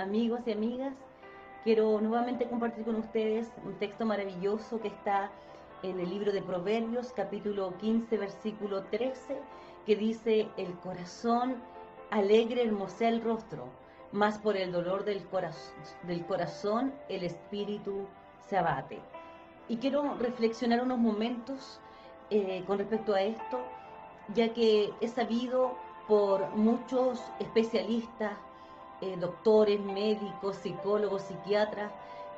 amigos 0.00 0.40
y 0.46 0.52
amigas. 0.52 0.94
Quiero 1.62 2.00
nuevamente 2.00 2.48
compartir 2.48 2.84
con 2.84 2.96
ustedes 2.96 3.52
un 3.64 3.74
texto 3.74 4.06
maravilloso 4.06 4.80
que 4.80 4.88
está 4.88 5.30
en 5.82 6.00
el 6.00 6.08
libro 6.08 6.32
de 6.32 6.40
Proverbios, 6.40 7.12
capítulo 7.12 7.76
15, 7.78 8.16
versículo 8.16 8.82
13, 8.84 9.38
que 9.84 9.96
dice, 9.96 10.48
el 10.56 10.72
corazón 10.78 11.56
alegre 12.10 12.64
hermosea 12.64 13.10
el 13.10 13.22
rostro, 13.22 13.66
más 14.12 14.38
por 14.38 14.56
el 14.56 14.72
dolor 14.72 15.04
del, 15.04 15.22
del 16.04 16.26
corazón 16.26 16.92
el 17.08 17.22
espíritu 17.22 18.06
se 18.48 18.56
abate. 18.56 18.98
Y 19.68 19.76
quiero 19.76 20.14
reflexionar 20.14 20.82
unos 20.82 20.98
momentos 20.98 21.80
eh, 22.30 22.64
con 22.66 22.78
respecto 22.78 23.14
a 23.14 23.20
esto, 23.20 23.60
ya 24.34 24.52
que 24.54 24.92
he 25.00 25.08
sabido 25.08 25.76
por 26.08 26.48
muchos 26.56 27.22
especialistas, 27.38 28.32
eh, 29.00 29.16
doctores, 29.18 29.80
médicos, 29.80 30.56
psicólogos, 30.56 31.22
psiquiatras, 31.22 31.90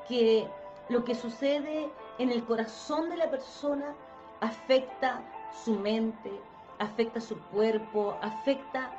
que 0.08 0.46
lo 0.88 1.04
que 1.04 1.14
sucede 1.14 1.90
en 2.18 2.30
el 2.30 2.44
corazón 2.44 3.10
de 3.10 3.16
la 3.16 3.30
persona 3.30 3.94
afecta 4.40 5.22
su 5.64 5.72
mente, 5.72 6.30
afecta 6.78 7.20
su 7.20 7.38
cuerpo, 7.50 8.16
afecta 8.20 8.90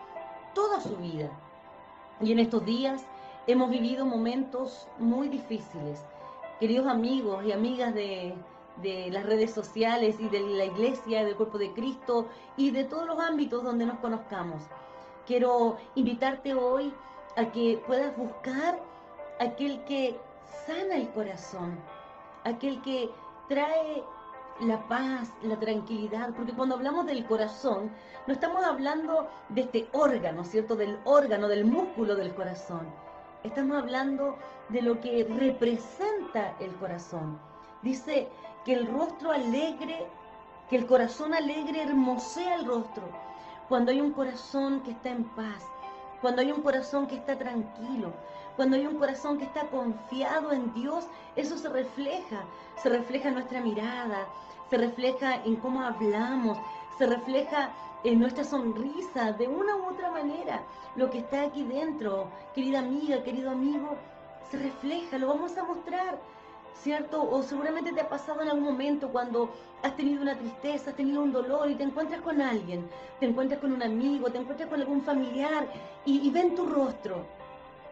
toda 0.53 0.79
su 0.79 0.95
vida. 0.97 1.29
Y 2.21 2.31
en 2.31 2.39
estos 2.39 2.65
días 2.65 3.05
hemos 3.47 3.69
vivido 3.69 4.05
momentos 4.05 4.87
muy 4.99 5.27
difíciles. 5.27 6.03
Queridos 6.59 6.87
amigos 6.87 7.43
y 7.45 7.51
amigas 7.51 7.93
de, 7.93 8.35
de 8.81 9.09
las 9.11 9.25
redes 9.25 9.51
sociales 9.51 10.15
y 10.19 10.29
de 10.29 10.41
la 10.41 10.65
iglesia, 10.65 11.23
del 11.23 11.35
cuerpo 11.35 11.57
de 11.57 11.73
Cristo 11.73 12.27
y 12.57 12.71
de 12.71 12.83
todos 12.85 13.05
los 13.07 13.19
ámbitos 13.19 13.63
donde 13.63 13.85
nos 13.85 13.99
conozcamos. 13.99 14.63
Quiero 15.25 15.77
invitarte 15.95 16.53
hoy 16.53 16.93
a 17.35 17.45
que 17.51 17.81
puedas 17.87 18.15
buscar 18.17 18.79
aquel 19.39 19.83
que 19.85 20.19
sana 20.65 20.95
el 20.95 21.09
corazón, 21.09 21.79
aquel 22.43 22.81
que 22.81 23.09
trae 23.47 24.03
la 24.61 24.87
paz, 24.87 25.31
la 25.41 25.59
tranquilidad, 25.59 26.29
porque 26.35 26.53
cuando 26.53 26.75
hablamos 26.75 27.05
del 27.05 27.25
corazón, 27.25 27.91
no 28.27 28.33
estamos 28.33 28.63
hablando 28.63 29.27
de 29.49 29.61
este 29.61 29.87
órgano, 29.93 30.43
¿cierto? 30.43 30.75
Del 30.75 30.99
órgano, 31.05 31.47
del 31.47 31.65
músculo 31.65 32.15
del 32.15 32.33
corazón. 32.33 32.87
Estamos 33.43 33.77
hablando 33.77 34.37
de 34.69 34.81
lo 34.81 35.01
que 35.01 35.27
representa 35.37 36.55
el 36.59 36.73
corazón. 36.75 37.39
Dice 37.81 38.29
que 38.63 38.73
el 38.73 38.87
rostro 38.87 39.31
alegre, 39.31 40.07
que 40.69 40.77
el 40.77 40.85
corazón 40.85 41.33
alegre 41.33 41.81
hermosea 41.81 42.55
el 42.55 42.65
rostro. 42.65 43.03
Cuando 43.67 43.91
hay 43.91 43.99
un 43.99 44.11
corazón 44.11 44.81
que 44.81 44.91
está 44.91 45.09
en 45.09 45.25
paz, 45.35 45.65
cuando 46.23 46.41
hay 46.41 46.53
un 46.53 46.61
corazón 46.61 47.05
que 47.05 47.17
está 47.17 47.37
tranquilo, 47.37 48.13
cuando 48.55 48.77
hay 48.77 48.87
un 48.87 48.97
corazón 48.97 49.37
que 49.37 49.43
está 49.43 49.67
confiado 49.67 50.53
en 50.53 50.73
Dios, 50.73 51.05
eso 51.35 51.57
se 51.57 51.67
refleja, 51.67 52.45
se 52.81 52.87
refleja 52.87 53.27
en 53.27 53.33
nuestra 53.33 53.59
mirada, 53.59 54.29
se 54.69 54.77
refleja 54.77 55.43
en 55.43 55.57
cómo 55.57 55.81
hablamos, 55.81 56.57
se 56.97 57.07
refleja 57.07 57.71
en 58.05 58.21
nuestra 58.21 58.45
sonrisa, 58.45 59.33
de 59.33 59.49
una 59.49 59.75
u 59.75 59.87
otra 59.87 60.11
manera. 60.11 60.63
Lo 60.95 61.09
que 61.09 61.17
está 61.17 61.41
aquí 61.41 61.65
dentro, 61.65 62.29
querida 62.55 62.79
amiga, 62.79 63.21
querido 63.21 63.51
amigo, 63.51 63.97
se 64.49 64.59
refleja, 64.59 65.17
lo 65.17 65.27
vamos 65.27 65.57
a 65.57 65.63
mostrar. 65.65 66.19
¿Cierto? 66.81 67.21
O 67.29 67.43
seguramente 67.43 67.93
te 67.93 68.01
ha 68.01 68.09
pasado 68.09 68.41
en 68.41 68.49
algún 68.49 68.63
momento 68.63 69.09
cuando 69.09 69.49
has 69.81 69.95
tenido 69.95 70.21
una 70.21 70.37
tristeza, 70.37 70.89
has 70.89 70.95
tenido 70.95 71.21
un 71.21 71.31
dolor 71.31 71.69
y 71.69 71.75
te 71.75 71.83
encuentras 71.83 72.21
con 72.21 72.41
alguien, 72.41 72.87
te 73.19 73.25
encuentras 73.25 73.59
con 73.59 73.73
un 73.73 73.83
amigo, 73.83 74.29
te 74.29 74.37
encuentras 74.37 74.69
con 74.69 74.79
algún 74.79 75.01
familiar 75.01 75.67
y, 76.05 76.29
ven 76.31 76.55
tu 76.55 76.65
rostro, 76.65 77.25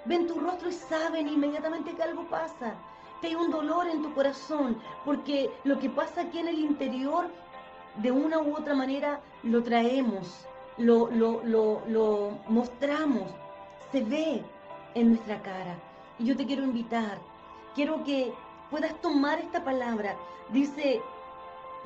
ven 0.06 0.28
tu 0.28 0.40
rostro 0.40 0.70
y 0.70 0.74
saben 0.74 1.28
inmediatamente 1.28 1.94
que 1.94 2.04
algo 2.04 2.26
pasa, 2.30 2.76
que 3.22 3.28
hay 3.28 3.36
un 3.36 3.52
dolor 3.52 3.88
en 3.88 4.02
tu 4.02 4.14
corazón, 4.14 4.78
porque 5.06 5.52
lo 5.64 5.80
que 5.80 5.90
pasa 5.90 6.22
aquí 6.22 6.40
en 6.40 6.48
el 6.48 6.59
interior, 6.59 7.30
de 7.98 8.12
una 8.12 8.40
u 8.40 8.56
otra 8.56 8.74
manera, 8.74 9.20
lo 9.44 9.62
traemos, 9.64 10.46
lo, 10.78 11.12
lo, 11.12 11.44
lo, 11.44 11.81
lo 11.88 12.40
mostramos, 12.47 13.30
se 13.91 14.02
ve 14.02 14.44
en 14.96 15.09
nuestra 15.09 15.41
cara. 15.41 15.78
Y 16.20 16.25
yo 16.25 16.38
te 16.38 16.46
quiero 16.46 16.64
invitar, 16.64 17.20
quiero 17.75 18.03
que 18.03 18.34
puedas 18.72 19.00
tomar 19.02 19.40
esta 19.40 19.64
palabra. 19.64 20.16
Dice 20.50 21.02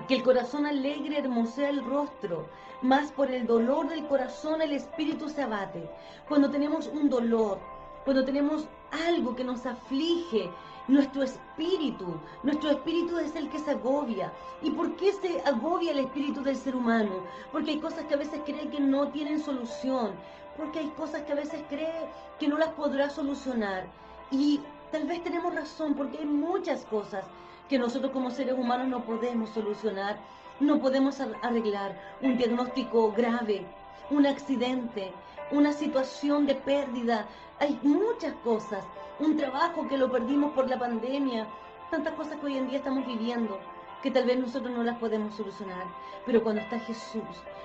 que 0.08 0.16
el 0.16 0.24
corazón 0.24 0.66
alegre 0.66 1.18
hermosea 1.18 1.70
el 1.70 1.84
rostro, 1.84 2.48
más 2.82 3.12
por 3.12 3.32
el 3.32 3.48
dolor 3.48 3.90
del 3.90 4.06
corazón 4.06 4.62
el 4.62 4.72
espíritu 4.72 5.28
se 5.28 5.42
abate. 5.42 5.90
Cuando 6.30 6.50
tenemos 6.50 6.88
un 6.88 7.10
dolor, 7.10 7.60
cuando 8.04 8.24
tenemos 8.24 8.68
algo 9.08 9.36
que 9.36 9.44
nos 9.44 9.66
aflige, 9.66 10.50
nuestro 10.88 11.24
espíritu, 11.24 12.20
nuestro 12.44 12.70
espíritu 12.70 13.18
es 13.18 13.36
el 13.36 13.50
que 13.50 13.58
se 13.58 13.72
agobia. 13.72 14.32
¿Y 14.62 14.70
por 14.70 14.96
qué 14.96 15.12
se 15.14 15.42
agobia 15.42 15.92
el 15.92 16.00
espíritu 16.00 16.44
del 16.44 16.56
ser 16.56 16.76
humano? 16.76 17.24
Porque 17.52 17.72
hay 17.72 17.80
cosas 17.80 18.06
que 18.06 18.14
a 18.14 18.18
veces 18.18 18.42
cree 18.46 18.70
que 18.70 18.80
no 18.80 19.08
tienen 19.08 19.42
solución, 19.42 20.12
porque 20.56 20.80
hay 20.80 20.90
cosas 20.90 21.24
que 21.24 21.32
a 21.32 21.36
veces 21.36 21.64
cree 21.70 22.08
que 22.40 22.48
no 22.48 22.60
las 22.60 22.70
podrá 22.70 23.10
solucionar. 23.10 23.88
Y 24.30 24.60
Tal 24.92 25.08
vez 25.08 25.24
tenemos 25.24 25.54
razón 25.54 25.96
porque 25.96 26.20
hay 26.20 26.26
muchas 26.26 26.86
cosas 26.86 27.26
que 27.70 27.80
nosotros 27.80 28.12
como 28.12 28.30
seres 28.30 28.56
humanos 28.58 28.88
no 28.88 29.04
podemos 29.04 29.50
solucionar, 29.50 30.18
no 30.60 30.80
podemos 30.80 31.20
arreglar. 31.20 32.00
Un 32.22 32.38
diagnóstico 32.38 33.12
grave, 33.12 33.66
un 34.10 34.26
accidente, 34.26 35.12
una 35.52 35.74
situación 35.74 36.46
de 36.46 36.56
pérdida. 36.56 37.26
Hay 37.60 37.80
muchas 37.84 38.34
cosas. 38.44 38.86
Un 39.20 39.38
trabajo 39.38 39.88
que 39.88 39.98
lo 39.98 40.12
perdimos 40.12 40.54
por 40.54 40.70
la 40.70 40.78
pandemia. 40.78 41.48
Tantas 41.90 42.14
cosas 42.14 42.38
que 42.40 42.46
hoy 42.46 42.58
en 42.58 42.68
día 42.68 42.78
estamos 42.78 43.06
viviendo 43.08 43.60
que 44.06 44.12
tal 44.12 44.28
vez 44.28 44.38
nosotros 44.38 44.72
no 44.72 44.84
las 44.84 45.00
podemos 45.00 45.34
solucionar. 45.34 45.88
Pero 46.28 46.44
cuando 46.44 46.62
está 46.62 46.78
Jesús, 46.78 47.24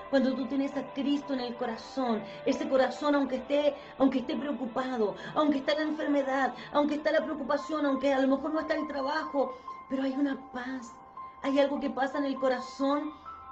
cuando 0.09 0.33
tú 0.33 0.47
tienes 0.47 0.75
a 0.75 0.91
Cristo 0.95 1.35
en 1.35 1.41
el 1.41 1.55
corazón, 1.55 2.23
ese 2.47 2.67
corazón 2.67 3.13
aunque 3.13 3.35
esté, 3.35 3.75
aunque 3.99 4.19
esté 4.21 4.35
preocupado, 4.35 5.13
aunque 5.35 5.59
está 5.59 5.75
la 5.75 5.83
enfermedad, 5.83 6.55
aunque 6.73 6.95
está 6.95 7.11
la 7.11 7.23
preocupación, 7.23 7.85
aunque 7.85 8.11
a 8.11 8.19
lo 8.19 8.27
mejor 8.27 8.55
no 8.55 8.59
está 8.59 8.73
el 8.73 8.87
trabajo, 8.87 9.55
pero 9.87 10.01
hay 10.01 10.13
una 10.13 10.35
paz, 10.51 10.95
hay 11.43 11.59
algo 11.59 11.79
que 11.79 11.91
pasa 11.91 12.17
en 12.17 12.25
el 12.25 12.35
corazón 12.37 13.11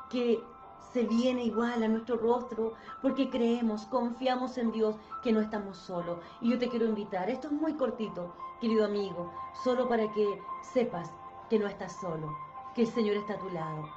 que 0.10 0.44
se 0.92 1.04
viene 1.04 1.44
igual 1.44 1.84
a 1.84 1.88
nuestro 1.88 2.18
rostro 2.18 2.74
porque 3.04 3.30
creemos, 3.30 3.86
confiamos 3.86 4.58
en 4.58 4.72
Dios 4.72 4.96
que 5.22 5.32
no 5.32 5.42
estamos 5.42 5.78
solos. 5.78 6.18
Y 6.42 6.50
yo 6.50 6.58
te 6.58 6.70
quiero 6.70 6.88
invitar, 6.88 7.30
esto 7.30 7.50
es 7.50 7.54
muy 7.54 7.74
cortito, 7.76 8.34
querido 8.60 8.84
amigo, 8.84 9.32
solo 9.64 9.88
para 9.88 10.12
que 10.12 10.42
sepas 10.74 11.12
que 11.52 11.60
no 11.60 11.68
estás 11.68 11.96
solo 12.02 12.49
que 12.80 12.86
el 12.86 12.92
Señor 12.94 13.18
está 13.18 13.34
a 13.34 13.40
tu 13.40 13.50
lado 13.50 13.90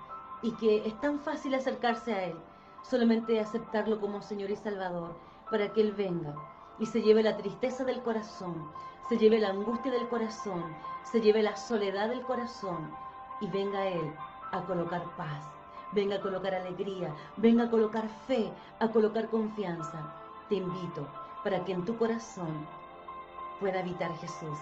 y 0.42 0.50
que 0.56 0.84
es 0.84 1.00
tan 1.00 1.20
fácil 1.20 1.54
acercarse 1.54 2.14
a 2.14 2.24
Él, 2.24 2.36
solamente 2.82 3.38
aceptarlo 3.38 4.00
como 4.00 4.22
Señor 4.22 4.50
y 4.50 4.56
Salvador, 4.56 5.14
para 5.48 5.72
que 5.72 5.82
Él 5.82 5.92
venga 5.92 6.34
y 6.80 6.86
se 6.86 7.00
lleve 7.00 7.22
la 7.22 7.36
tristeza 7.36 7.84
del 7.84 8.02
corazón, 8.02 8.72
se 9.08 9.18
lleve 9.18 9.38
la 9.38 9.50
angustia 9.50 9.92
del 9.92 10.08
corazón, 10.08 10.64
se 11.04 11.20
lleve 11.20 11.44
la 11.44 11.54
soledad 11.54 12.08
del 12.08 12.22
corazón 12.22 12.90
y 13.40 13.46
venga 13.46 13.86
Él 13.86 14.12
a 14.50 14.62
colocar 14.62 15.04
paz, 15.16 15.44
venga 15.92 16.16
a 16.16 16.20
colocar 16.20 16.52
alegría, 16.52 17.14
venga 17.36 17.66
a 17.66 17.70
colocar 17.70 18.08
fe, 18.26 18.52
a 18.80 18.88
colocar 18.88 19.28
confianza. 19.28 20.12
Te 20.48 20.56
invito 20.56 21.06
para 21.44 21.64
que 21.64 21.70
en 21.70 21.84
tu 21.84 21.96
corazón 21.96 22.66
pueda 23.60 23.78
habitar 23.78 24.12
Jesús. 24.16 24.58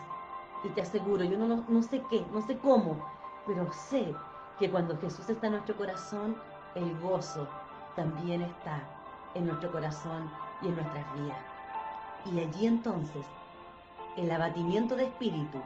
Y 0.62 0.68
te 0.68 0.82
aseguro, 0.82 1.24
yo 1.24 1.38
no, 1.38 1.64
no 1.66 1.82
sé 1.82 2.02
qué, 2.10 2.22
no 2.34 2.42
sé 2.42 2.58
cómo, 2.58 2.98
pero 3.46 3.70
sé 3.72 4.14
que 4.58 4.70
cuando 4.70 4.96
Jesús 4.98 5.28
está 5.28 5.46
en 5.46 5.54
nuestro 5.54 5.76
corazón, 5.76 6.36
el 6.74 6.98
gozo 7.00 7.48
también 7.96 8.42
está 8.42 8.82
en 9.34 9.46
nuestro 9.46 9.72
corazón 9.72 10.30
y 10.62 10.68
en 10.68 10.76
nuestras 10.76 11.14
vidas. 11.14 11.38
Y 12.32 12.40
allí 12.40 12.66
entonces, 12.66 13.24
el 14.16 14.30
abatimiento 14.30 14.96
de 14.96 15.04
espíritu, 15.04 15.58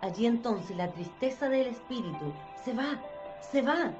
allí 0.00 0.26
entonces 0.26 0.76
la 0.76 0.90
tristeza 0.90 1.48
del 1.48 1.68
espíritu 1.68 2.32
se 2.64 2.74
va, 2.74 2.98
se 3.40 3.62
va. 3.62 3.92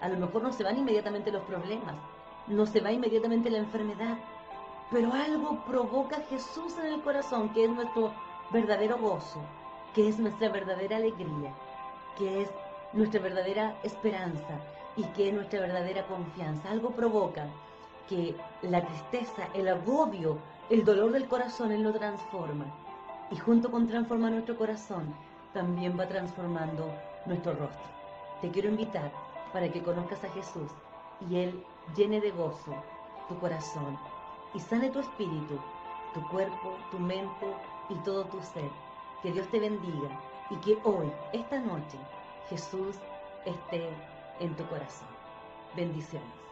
A 0.00 0.08
lo 0.08 0.18
mejor 0.18 0.42
no 0.42 0.52
se 0.52 0.64
van 0.64 0.78
inmediatamente 0.78 1.32
los 1.32 1.42
problemas, 1.44 1.94
no 2.46 2.66
se 2.66 2.80
va 2.80 2.92
inmediatamente 2.92 3.50
la 3.50 3.58
enfermedad, 3.58 4.18
pero 4.90 5.12
algo 5.12 5.64
provoca 5.64 6.20
Jesús 6.28 6.76
en 6.78 6.92
el 6.92 7.02
corazón, 7.02 7.48
que 7.52 7.64
es 7.64 7.70
nuestro 7.70 8.12
verdadero 8.50 8.98
gozo, 8.98 9.40
que 9.94 10.08
es 10.08 10.18
nuestra 10.18 10.50
verdadera 10.50 10.96
alegría 10.96 11.52
que 12.18 12.42
es 12.42 12.50
nuestra 12.92 13.20
verdadera 13.20 13.76
esperanza 13.82 14.60
y 14.96 15.04
que 15.14 15.28
es 15.28 15.34
nuestra 15.34 15.60
verdadera 15.60 16.06
confianza. 16.06 16.70
Algo 16.70 16.90
provoca 16.90 17.46
que 18.08 18.34
la 18.62 18.84
tristeza, 18.84 19.48
el 19.54 19.68
agobio, 19.68 20.38
el 20.70 20.84
dolor 20.84 21.12
del 21.12 21.28
corazón, 21.28 21.72
Él 21.72 21.82
lo 21.82 21.92
transforma. 21.92 22.66
Y 23.30 23.36
junto 23.36 23.70
con 23.70 23.86
transformar 23.86 24.32
nuestro 24.32 24.56
corazón, 24.56 25.14
también 25.52 25.98
va 25.98 26.08
transformando 26.08 26.90
nuestro 27.26 27.52
rostro. 27.52 27.88
Te 28.40 28.50
quiero 28.50 28.68
invitar 28.68 29.12
para 29.52 29.70
que 29.70 29.82
conozcas 29.82 30.22
a 30.24 30.30
Jesús 30.30 30.70
y 31.28 31.36
Él 31.36 31.64
llene 31.96 32.20
de 32.20 32.30
gozo 32.30 32.74
tu 33.28 33.38
corazón 33.38 33.98
y 34.54 34.60
sane 34.60 34.90
tu 34.90 35.00
espíritu, 35.00 35.58
tu 36.14 36.26
cuerpo, 36.28 36.76
tu 36.90 36.98
mente, 36.98 37.46
y 37.88 37.94
todo 37.96 38.24
tu 38.24 38.40
ser. 38.42 38.70
Que 39.20 39.32
Dios 39.32 39.48
te 39.48 39.58
bendiga 39.60 40.10
y 40.48 40.56
que 40.60 40.80
hoy, 40.84 41.12
esta 41.32 41.60
noche, 41.60 41.98
Jesús 42.48 42.96
esté 43.44 43.90
en 44.38 44.56
tu 44.56 44.66
corazón. 44.66 45.08
Bendiciones. 45.72 46.47